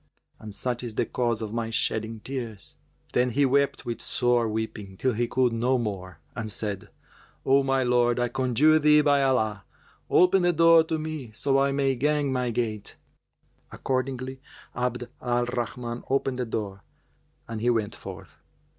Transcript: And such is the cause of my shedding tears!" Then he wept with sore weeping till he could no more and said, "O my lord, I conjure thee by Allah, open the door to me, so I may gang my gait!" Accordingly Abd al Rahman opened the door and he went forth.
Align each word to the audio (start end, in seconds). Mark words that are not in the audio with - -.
And 0.39 0.55
such 0.55 0.81
is 0.83 0.95
the 0.95 1.05
cause 1.05 1.43
of 1.43 1.53
my 1.53 1.69
shedding 1.69 2.21
tears!" 2.21 2.75
Then 3.13 3.29
he 3.29 3.45
wept 3.45 3.85
with 3.85 4.01
sore 4.01 4.49
weeping 4.49 4.97
till 4.97 5.13
he 5.13 5.27
could 5.27 5.53
no 5.53 5.77
more 5.77 6.17
and 6.35 6.51
said, 6.51 6.89
"O 7.45 7.61
my 7.61 7.83
lord, 7.83 8.19
I 8.19 8.27
conjure 8.29 8.79
thee 8.79 9.01
by 9.01 9.21
Allah, 9.21 9.63
open 10.09 10.41
the 10.41 10.53
door 10.53 10.83
to 10.85 10.97
me, 10.97 11.29
so 11.33 11.59
I 11.59 11.71
may 11.71 11.95
gang 11.95 12.33
my 12.33 12.49
gait!" 12.49 12.95
Accordingly 13.71 14.41
Abd 14.75 15.07
al 15.21 15.45
Rahman 15.45 16.03
opened 16.09 16.39
the 16.39 16.47
door 16.47 16.81
and 17.47 17.61
he 17.61 17.69
went 17.69 17.93
forth. 17.93 18.37